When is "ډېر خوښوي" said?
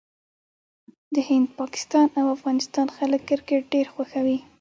3.73-4.37